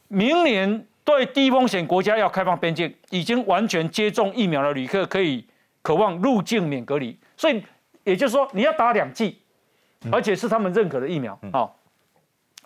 [0.09, 5.43] 明年对低风险国家要开放边境，已经完全接种疫苗的旅客可以
[5.81, 7.19] 渴望入境免隔离。
[7.39, 7.65] 所以
[8.05, 9.39] 也就是说，你要打两剂。
[10.11, 11.71] 而且是他们认可的疫苗啊！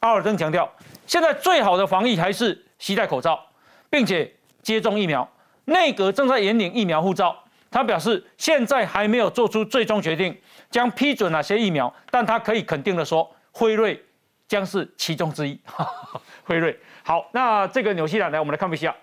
[0.00, 0.70] 阿尔登强调，
[1.06, 3.44] 现在最好的防疫还是携带口罩，
[3.90, 5.28] 并且接种疫苗。
[5.64, 7.36] 内阁正在研拟疫苗护照。
[7.70, 10.34] 他表示，现在还没有做出最终决定，
[10.70, 14.02] 将批准哪些疫苗，但他可以肯定的说，辉瑞
[14.46, 15.58] 将是其中之一。
[16.44, 18.94] 辉瑞好，那这个纽西兰来，我们来看一下。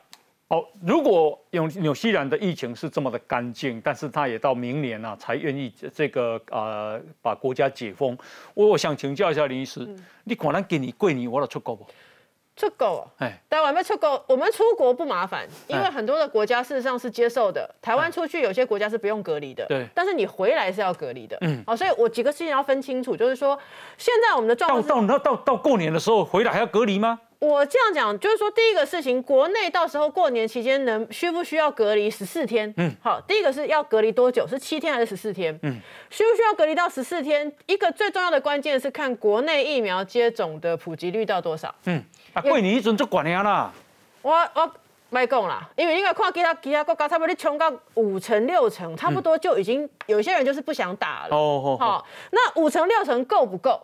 [0.53, 8.15] 好，如果纽纽西兰的疫情是这么的干净，但是他也到明年呢才愿意这个呃把国家解封，
[8.53, 9.79] 我我想请教一下林医师，
[10.25, 11.83] 你可能给你贵你我都出国不？
[12.55, 13.09] 出国？
[13.17, 17.67] 哎，台湾没出国，我们出国不麻烦，因为很多的国家事实上是接受的。
[17.81, 21.35] 台湾出去有些国家是不用隔离的，对，但是你回来是要隔离的。
[21.41, 23.57] 嗯，好，所以我几个事情要分清楚，就是说
[23.97, 27.19] 现在我们的状况到到到到过年的时候回来还要隔离吗？
[27.43, 32.73] 我这样讲，就是说，第一个事情，国内到时候过年期间能需不需要隔离十四天？
[32.77, 34.47] 嗯，好，第一个是要隔离多久？
[34.47, 35.59] 是七天还是十四天？
[35.61, 35.77] 嗯，
[36.09, 37.51] 需不需要隔离到十四天？
[37.65, 41.75] 一个最重要的关键是看国内疫苗接种的普及率到多少。
[41.83, 42.01] 嗯，
[42.31, 43.73] 啊，过年一阵就管了啦。
[44.21, 44.71] 我我
[45.09, 51.35] 卖讲啦，因为应该看其他其他国家，差不多你冲到五成六成，差不多就已经有些人就是不想打了。
[51.35, 53.81] 哦，好，那五成六成够不够？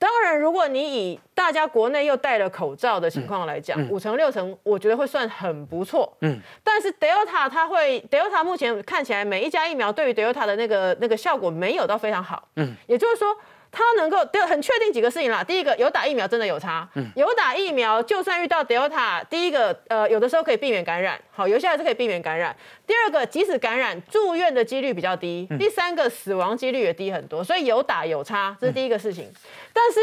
[0.00, 6.10] 当然，如果你以大家国内又戴了口罩的情况来讲，五成六成，我觉得会算很不错。
[6.22, 12.48] 嗯，但是 Delta 它会，Delta 目前看起来每一家疫苗对于 Delta 的那个那个效果没有到非常好。
[12.56, 13.36] 嗯，也就是说。
[13.72, 15.44] 它能够很确定几个事情啦。
[15.44, 16.88] 第一个，有打疫苗真的有差。
[16.94, 17.06] 嗯。
[17.14, 21.20] 有打疫苗，就算遇到 Delta，第一个，呃，有的时候可以避免感染。
[21.30, 22.54] 好，有些还是可以避免感染。
[22.86, 25.48] 第二个，即使感染，住院的几率比较低。
[25.58, 27.44] 第三个，死亡几率也低很多。
[27.44, 29.32] 所以有打有差，这是第一个事情。
[29.72, 30.00] 但是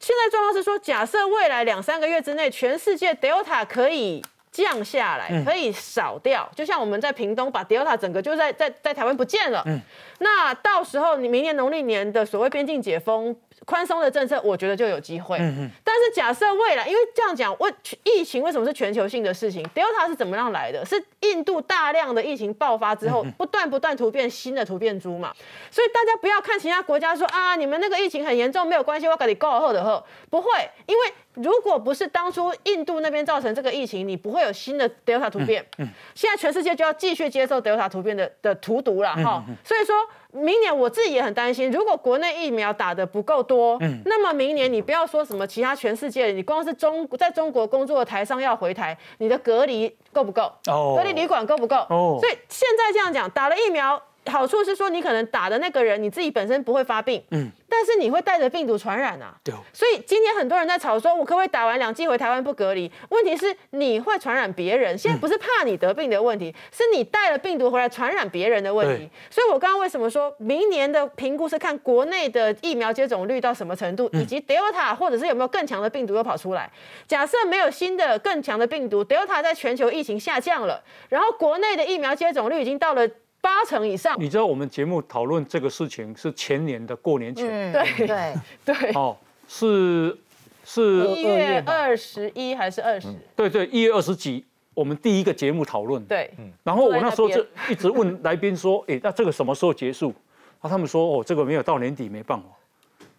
[0.00, 4.24] 现在状况是说，假设未来两三个月之内，全世界 Delta 可以。
[4.54, 9.64] 降下来可以少掉，就像我们在屏东把 Delta 整个就在在在台湾不见了。
[9.66, 9.80] 嗯，
[10.20, 13.34] 那到时候你明年农历年的所谓边境解封。
[13.64, 15.38] 宽松的政策，我觉得就有机会。
[15.38, 15.70] 嗯嗯。
[15.82, 17.72] 但是假设未来，因为这样讲，为
[18.04, 20.84] 疫情为什么是全球性的事情？Delta 是怎么样来的？
[20.84, 25.32] 是印度大量的疫情爆发之后，不断不断突变新的突变株嘛？
[25.70, 30.48] 所以大家不要看其他国家说啊，你们那个疫情很严重，没有关系，我给你告后的后不会，
[30.86, 35.64] 因为如果不是当初印度那边造成这个疫情，你不会有新的 Delta 突变。
[35.78, 35.88] 嗯。
[36.14, 39.44] 现在全世界就要继续接受 Delta 突变的的荼毒了哈。
[39.64, 39.94] 所以说。
[40.34, 50.50] 明年我自己也很担心，如果国内疫苗打的不够多，嗯，那么明年你不要说什么其他全世界，你光是中在中国工作的台商要回台，你的隔离够不够？
[50.66, 51.76] 哦，隔离旅馆够不够？
[51.88, 59.34] 哦，所以现在这样讲，打了疫苗好处是说，你可能打的那个人你自己本身不会发病，嗯，但是你会带着病毒传染啊。
[59.44, 59.54] 对。
[59.72, 62.90] 所以今天很多人在吵说，我可不可以打完两剂回台湾不隔离？
[63.10, 64.96] 问题是你会传染别人。
[64.96, 69.08] 现在不是怕你得病的问题，是你带了病毒回来传染别人的问题。
[69.30, 76.70] 所以我刚刚为什么说明年的评估是看国内的疫苗接种率到什么程度，以及 Delta 或者是有没有更强的病毒又跑出来。
[77.06, 83.06] 假设没有新的更强的病毒，Delta 在全球疫情下降了，然后国内的疫苗接种率已经到了。
[83.44, 88.34] 八成以上，你知道我们节目讨论这个事情是前年的过年前，对对。
[88.64, 89.14] 对，哦，
[89.46, 90.16] 是
[90.64, 93.14] 是一月二十一还是二十？
[93.36, 96.30] 对对，一月二十几，我们第一个节目讨论，对，
[96.62, 100.14] 然后我那时候就一直问来宾说， 哎，那这个什么时候结束？
[100.60, 102.46] 啊，他们说，哦，这个没有到年底没办法。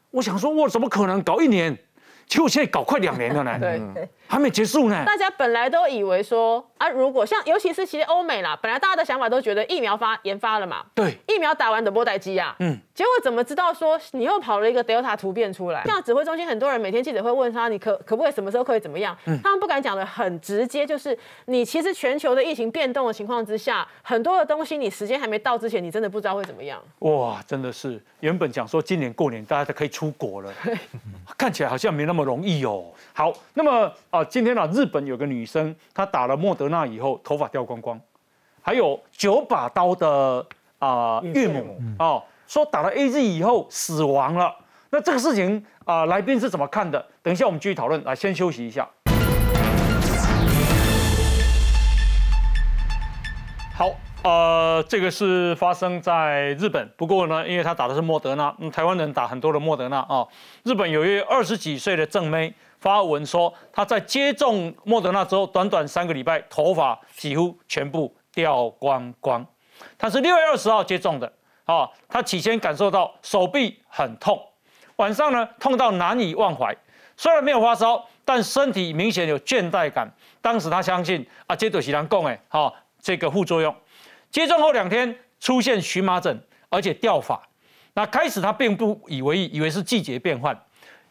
[0.10, 1.78] 我想说，我怎么可能搞一年？
[2.26, 5.04] 结果现在搞快两年了呢，对，还没结束呢。
[5.06, 15.84] 大家本来都以为说啊，如果像尤其是其实欧美啦，本来大家的想法都觉得疫苗发研发了嘛，对，疫苗打完的波代机啊，嗯，结果怎么知道说你又跑了一个 Delta 突变出来？
[15.86, 19.16] 像指挥中心很多人每天记者会问他，你可可不可以什么时候可以怎么样？
[19.44, 26.82] 他们不敢讲的很直接，就是你其实全球的疫情变动的情况之下，很多的东西你时间还没到之前，你真的不知道会怎么样。
[27.00, 30.54] 哇，真的是原本讲说今年过年大家都可以出国了，
[31.38, 32.86] 看起来好像没那么容易哦。
[33.14, 38.00] 好，那么啊，今天呢，日本有个女生，她打了莫德纳以后，头发掉光光，
[38.62, 40.46] 还有九把刀的
[40.80, 44.56] 啊岳母哦，说打了 A Z 以后死亡了。
[44.90, 47.06] 那这个事情啊，来宾是怎么看的？
[47.22, 48.02] 等一下我们继续讨论。
[48.06, 48.88] 来，先休息一下。
[53.74, 53.92] 好，
[54.26, 60.26] 呃，这个是发生在日本，不过呢，因为他打的是莫德纳，嗯，台湾人打很多的莫德纳啊。
[60.64, 62.54] 日本有一位二十几岁的正妹。
[62.78, 69.44] 发文说，她在接种莫德纳之后，短短三个礼拜，头发几乎全部掉光光。
[69.98, 71.32] 她是六月二十号接种的，
[71.64, 74.40] 啊，她起先感受到手臂很痛，
[74.98, 76.76] 晚上呢痛到难以忘怀。
[77.18, 80.08] 虽然没有发烧，但身体明显有倦怠感。
[80.40, 83.76] 当时她相信啊，这都是人讲的，哈，这个副作用。
[84.36, 87.42] 接种后两天出现荨麻疹，而且掉发。
[87.94, 90.54] 那开始他并不以为意，以为是季节变换。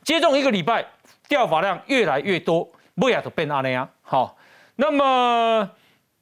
[0.03, 0.85] 接种一个礼拜。
[1.27, 3.89] 掉发量越来越多，不亚都变阿那样。
[4.03, 4.37] 好，
[4.77, 5.71] 那么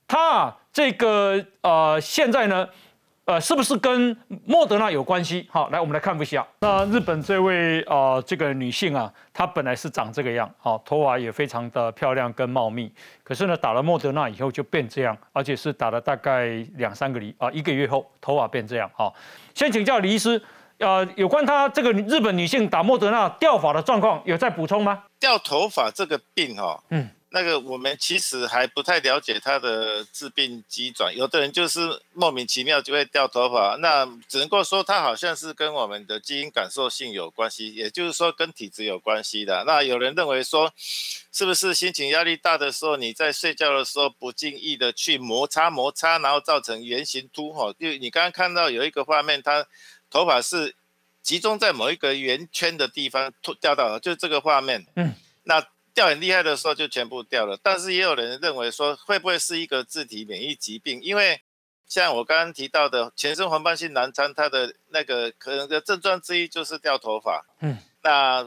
[0.07, 2.69] 他这个呃现在呢，
[3.25, 5.47] 呃是不是跟莫德纳有关系？
[5.51, 6.47] 好，来我们来看一下。
[6.61, 18.91] 那日本这位呃这个女性啊，她本来是长这个样，好，头发也非常的漂亮跟茂密，可是呢打了莫德纳以后就变这样，而且是打了大概两三个礼啊一个月后头发变这样。
[18.95, 19.15] 好，
[19.55, 20.41] 先请教李医师。
[20.79, 25.05] 呃，有关她这个日本女性打莫德纳掉发的状况，有在补充吗？
[25.21, 31.17] 掉头发这个病哈，嗯，那个我们其实还不太了解它的致病机转。
[31.17, 39.65] 有的人就是莫名其妙就会掉头发，那只能够说它好像是跟我们的基因感受性有关系，也就是说跟体质有关系的。
[39.67, 40.73] 那有人认为说，
[41.33, 47.73] 是不是心情压力大的时候，你在睡觉的时候不经意的去摩擦摩擦，然后造成圆形秃哈？
[47.79, 49.67] 就你刚刚看到有一个画面，它。
[50.11, 50.75] 头发是
[51.23, 54.87] 集中在某一个圆圈的地方掉到了，就这个画面。
[54.95, 55.15] 嗯，
[55.45, 57.59] 那掉很厉害的时候就全部掉了。
[57.63, 61.01] 但是也有人认为说，会不会是一个自体免疫疾病？
[61.03, 61.41] 因为
[61.87, 67.45] 像我刚刚提到的全身黄斑性狼疮，它的那个可能的症状之一就是掉头发。
[67.61, 68.45] 嗯，那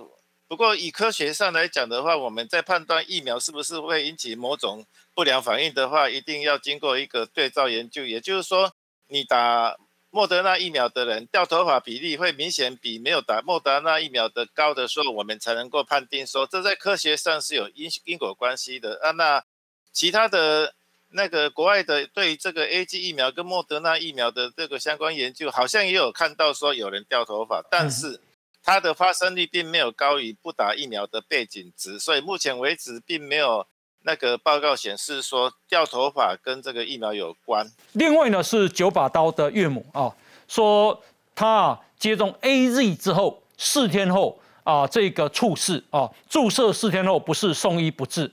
[0.47, 8.05] 不过以科学上来讲的话，我们在判断疫苗是不是会引起某种不良反应的话，一定要经过一个对照研究。
[8.05, 8.73] 也就是说，
[9.07, 9.77] 你打。
[10.15, 19.11] 莫德纳疫苗的人掉头发比例会明显比没有打莫德纳疫苗的高的时候，我们才能够判定说这在科学上是有因因果关系的啊。
[19.11, 19.43] 那
[19.91, 20.73] 其他的
[21.09, 28.21] 那个国外的对这个 A G 疫苗跟莫德纳疫苗的这个相关研究，好像也有看到说有人掉头发，但是
[28.63, 33.67] 它的发生率并没有高于不打疫苗的背景值，所以目前为止并没有。
[34.05, 37.67] 那个报告显示说掉头发跟这个疫苗有关。
[37.93, 40.13] 另外呢是九把刀的岳母啊，
[40.47, 41.01] 说
[41.33, 48.31] 他接种 A Z 之后四天后啊这个猝死啊，注射四天后不是送医不治。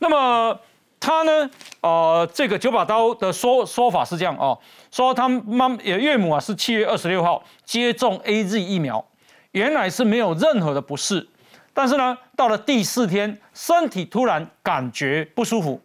[0.00, 0.58] 那么
[0.98, 1.48] 他呢
[1.82, 4.58] 呃这个九把刀的说说法是这样啊，
[4.90, 9.04] 说他妈也岳母啊是七月二十六号接种 A Z 疫苗，
[9.52, 11.28] 原来是没有任何的不适。
[11.74, 15.80] 但是呢，到了第四天，身体突然感觉不舒服。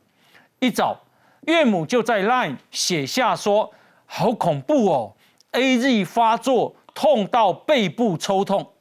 [0.59, 0.99] 一早，
[1.41, 3.73] 岳母就在 LINE 写下说
[4.05, 5.15] ：“好恐怖哦
[5.53, 8.73] ，AZ 发作，痛到背部抽痛，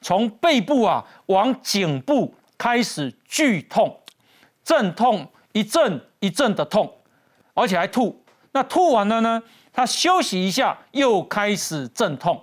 [0.00, 4.00] 从背部啊往颈部开始剧痛，
[4.64, 6.92] 阵痛一阵一阵的痛，
[7.54, 8.24] 而且还吐。
[8.52, 9.42] 那吐完了呢，
[9.72, 12.42] 他休息一下又开始阵痛，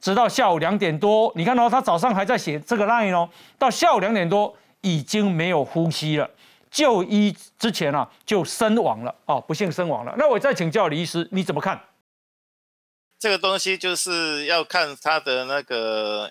[0.00, 3.28] 直到下午两点多，你看到他早上还在写这个 line 哦，
[3.58, 6.30] 到下午两点多已经没有呼吸了，
[6.70, 10.14] 就医之前啊就身亡了哦，不幸身亡了。
[10.16, 11.80] 那我再请教李医师，你怎么看？
[13.18, 16.30] 这个东西就是要看他的那个，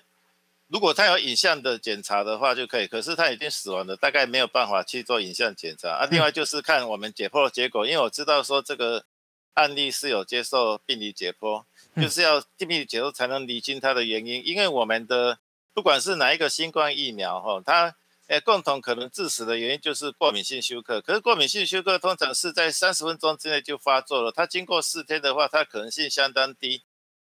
[0.68, 6.08] 如果他有影像的检查的话就可以，可是他已经死亡了，大概没有办法去做影像检查啊。
[6.10, 9.04] 另外就是看我们解剖的结果，因为我知道说这个
[9.58, 11.64] 案例是有接受病理解剖，
[11.96, 14.40] 就是要病理解剖才能理清它的原因。
[14.46, 15.40] 因为我们的
[15.74, 17.96] 不管是哪一个新冠疫苗哈，它
[18.28, 21.00] 诶共同可能致死的原因就是过敏性休克。
[21.00, 26.82] 可是过敏性休克通常是在三十分钟之内就发作了，它经过四天的话，它可能性相当低。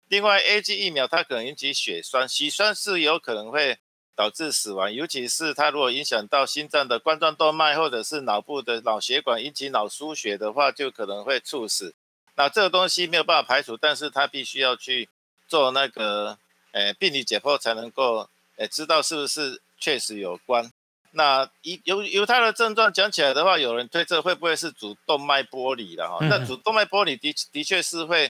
[0.06, 3.78] 另外，A G 疫苗它可能引起血栓，血栓是有可能会
[4.14, 11.94] 导致死亡，尤其是它如果影响到心脏的冠状动脉或者是脑部的脑血管，引起脑出血的话，就可能会猝死。
[12.40, 15.10] 那这个东西没有办法排除，但是他必须要去
[15.46, 16.38] 做那个
[16.72, 18.26] 诶病理解剖才能够
[18.56, 20.72] 诶知道是不是确实有关。
[21.10, 26.24] 那由由由他的症状讲起来的话，有人推测会不会是主动脉剥离了哈？
[26.30, 28.30] 那主动脉剥离的的确是会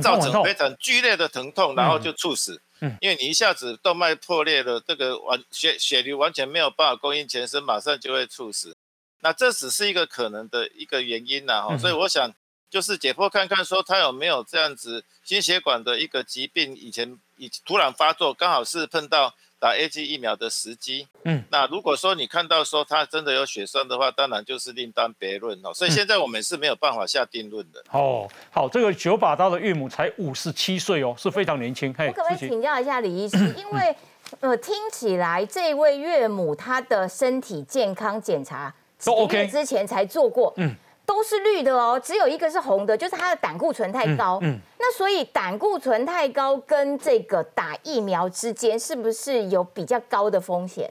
[0.00, 2.62] 造成非常剧烈的疼痛，然后就猝死。
[2.78, 8.76] 嗯，因为你一下子动脉破裂了，这个完血血流完全没有办法供应全身，马上就会猝死。
[9.22, 12.30] 那这只是一个可能的一个原因呐哈，所以我想
[12.70, 19.34] 就是解剖看看说他有没有这样子心血管的一个疾病，以前以突然发作，刚好是碰到。
[19.62, 25.70] 打 A G 疫苗的时机，嗯，那如果说你看到说他真的有血栓的话，当然就是另当别论哦。
[25.74, 27.84] 所以现在我们是没有办法下定论的。
[27.90, 31.94] 哦，好，这个九把刀的岳母才五十七岁哦，是非常年轻。
[31.98, 33.36] 我可不可以请教一下李医师？
[33.54, 33.94] 因为
[34.40, 40.74] 呃，听起来这位岳母她的身体健康检查都 OK，之前才做过，嗯。
[41.10, 44.38] 都是绿的哦，只有一个是红的，就是它的胆固醇太高。
[44.42, 50.88] 嗯，那所以胆固醇太高跟这个打疫苗之间是不是有比较高的风险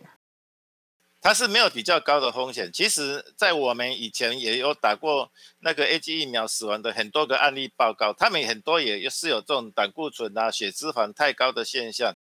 [1.22, 2.70] 它是没有比较高的风险。
[2.70, 12.14] 其实，在我们以前也有打过那个 A G 疫苗死亡的很多个案例报告，他们很多也是有这种胆固醇啊、血脂肪太高的现象。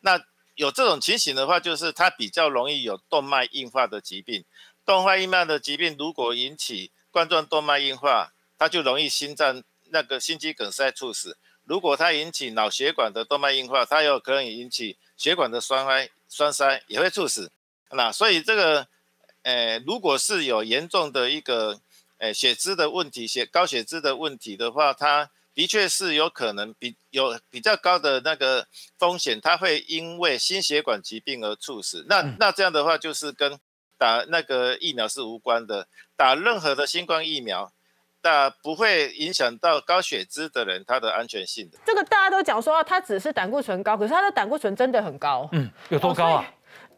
[0.00, 0.20] 那
[0.56, 4.44] 有这种情形的话，就是它比较容易有动脉硬化的疾病。
[4.84, 11.38] 动脉硬化的疾病如果引起冠状动脉硬化，它就容易心脏那个心肌梗塞猝死。
[11.64, 17.50] 如果它引起脑血管的动脉硬化，它有可能引起血管的栓塞，栓塞也会猝死。
[17.92, 18.86] 那所以这个，
[19.44, 21.80] 呃，如果是有严重的一个，
[22.18, 28.66] 呃，血脂的问题，血高血脂的问题的话，它的确是有可能比有比较高的那个
[28.98, 32.04] 风险，它会因为心血管疾病而猝死。
[32.06, 33.58] 那那这样的话，就是跟
[33.98, 35.86] 打那个疫苗是无关的，
[36.16, 37.70] 打任何的新冠疫苗，
[38.22, 41.78] 那不会影响到高血脂的人他的安全性的。
[41.84, 45.48] 这个大家都讲说他只是胆固醇高，可是他的胆固醇真的很高。
[45.52, 46.44] 嗯，有多高啊？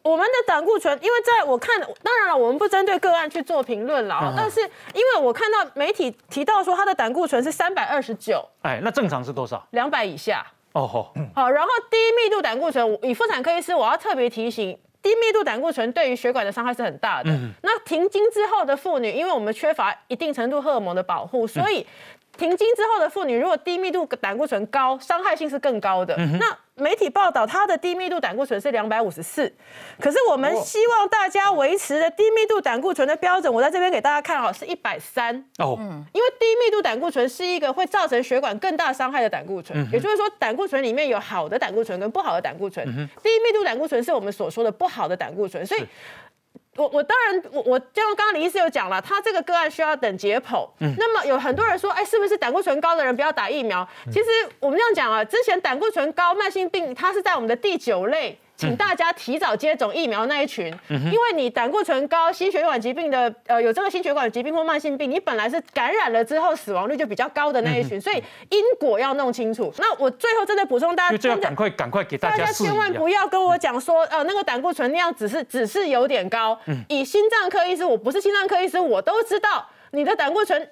[0.02, 4.60] 我们的胆固醇，因为在我看，当然了，我们不针对个案去做评论了，但是
[4.94, 9.66] 因为我看到媒体提到说他的胆固醇是三百二十九，哎，那正常是多少？
[9.72, 10.46] 两百以下。
[10.72, 14.78] 哦吼，好，然后低密度胆固醇，以妇产科医师，我要特别提醒。
[15.08, 17.30] 低密度胆固醇对于血管的伤害是很大的。
[17.62, 21.86] 那停经之后的妇女，因为我们缺乏一定程度荷尔蒙的保护，所以。
[22.38, 26.16] 停经之后的妇女，如果低密度胆固醇高，伤害性是更高的。
[26.16, 29.52] 那媒体报道，她的低密度胆固醇是两百五十四，
[30.00, 35.76] 可是我们希望大家维持的低密度胆固醇的标准，我在这边给大家看好是一百三哦。
[36.12, 42.86] 因为低密度胆固醇是一个会造成血管更大伤害的胆固醇，也就是说，胆固醇里面有好的胆固醇跟不好的胆固醇。
[43.20, 45.84] 低密度胆固醇是我们所说的不好的胆固醇，所以。
[46.78, 50.66] 我我当然我我就像刚刚李医师有讲了，他这个个案需要等解剖。
[50.78, 53.86] 嗯，那么有很多人说，哎，是不是胆固醇高的人不要打疫苗？
[54.06, 54.26] 其实
[54.60, 58.38] 我们这样讲啊，之前胆固醇高慢性病，它是在我们的第九类。
[58.58, 68.16] 请大家提早接种疫苗那一群，因为你胆固醇高、心血管疾病的，呃，有这个心血管疾病或慢性病，你本来是感染了之后死亡率就比较高的那一群，所以
[68.50, 69.72] 因果要弄清楚。
[69.78, 76.58] 那我最后真的补充大家，就赶快赶快给大家，大家千万不要跟我讲说，呃，那个胆固醇那样只是只是有点高。
[76.88, 80.68] 以心脏科医师，我不是心脏科医师，我都知道你的胆固醇。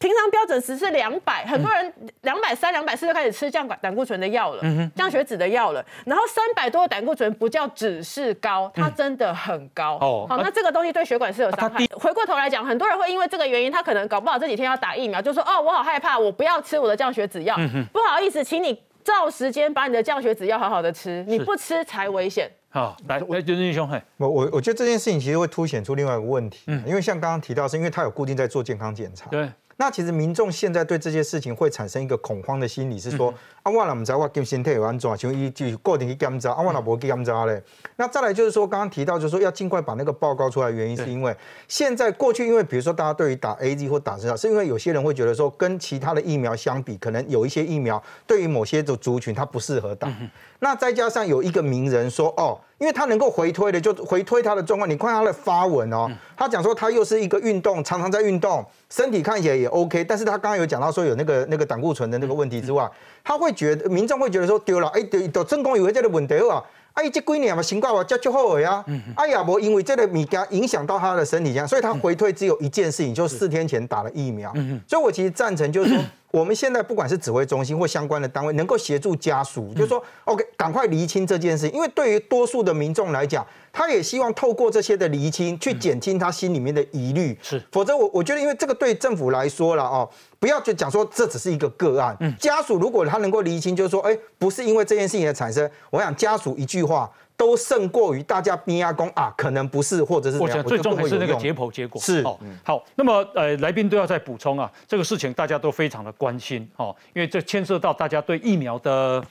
[0.00, 1.92] 平常标准值是两百，很多人
[2.22, 4.62] 两百三、两百四就开始吃降胆固醇的药了，
[4.96, 5.84] 降血脂的药了。
[6.06, 9.98] 然后三百多的胆固醇不叫只是高，它真的很高。
[10.00, 11.84] 哦，好，那这个东西对血管是有伤害。
[11.92, 17.54] 回过头来讲，很多人会因为这个原因，他可能搞不好这几天要打疫苗，就说哦，我好害怕，我不要吃我的降血脂药。
[17.92, 22.50] 不好意思，请你照时间把你的降血脂药好好的吃，你不吃才危险。
[22.70, 29.46] 好，来，来，就是英雄，嘿，我我我觉得这件事情其实会凸显出另外一个问题，嗯，因为像刚刚提到，是因为他有固定在做健康检查，对。
[29.80, 37.62] 那其实民众现在对这些事情会产生一个恐慌的心理，是说啊，我了不知我跟身体有安怎，像伊就固定去检查，啊，我老婆去检查嘞。
[37.96, 41.34] 那再来就是说，刚刚提到就是说要尽快把那个报告出来，原因是因为
[41.66, 50.12] 现在过去因为比如说大家对于打 A Z 或打这是因为有些人会觉得说跟其他的疫苗相比，可能有一些疫苗对于某些的族群它不适合打。
[50.58, 52.60] 那再加上有一个名人说哦。
[52.80, 54.88] 因为他能够回推的，就回推他的状况。
[54.88, 60.02] 你看他的发文哦，他讲说他又是一个运动，常常在运动，身体看起来也 OK。
[60.02, 62.90] 但是他刚刚有讲到说有那个那个胆固醇的那个问题之外，
[63.22, 66.64] 他会觉得民众会觉得说丢了，哎，对，都正宫以为这个问题啊。
[66.94, 68.84] 哎，这几年嘛，新冠我，叫就好呀。
[69.14, 74.52] 哎呀，我因为这个米加影响到他的身体，这样，所以他回退只有一件事情，就四天前打了疫苗。
[74.88, 83.46] 所以，我其实赞成，就是说， 我们现在不管是指挥中心或相关的单位，能够协助家属，就是说，OK，赶快厘清这件事，因为对于多数的民众来讲。
[83.72, 87.38] 他也希望透过这些的厘清，去减轻他心里面的疑虑。
[87.40, 90.10] 是，否则我我觉得，因为这个对政府来说了哦，
[90.40, 92.16] 不要就讲说这只是一个个案。
[92.18, 97.08] 嗯，家属如果他能够厘清，就是说，哎，不是因为这件事情的产生，我想家属一句话
[97.40, 101.98] 都胜过于大家逼压工啊，可能不是，或者是我想最重的是那个解剖结果。
[101.98, 109.24] 是哦，好，那么呃，来宾都要再补充啊，这个事情大家都非常的关心哦，因为这牵涉到大家对疫苗的。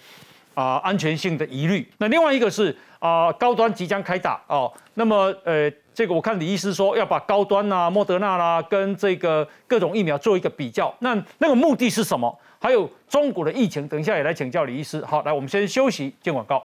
[0.55, 1.87] 啊，安全性的疑虑。
[1.99, 4.69] 那另外一个是啊，高端即将开打哦。
[4.95, 10.93] 那么呃，这个我看李医师说要把高端呐、莫德纳啦跟这个各种疫苗做一个比较。
[10.99, 12.37] 那那个目的是什么？
[12.59, 14.99] 还有中国的疫情，等一下也来请教李医师。
[15.05, 16.57] 好，来我们先休息，进广告。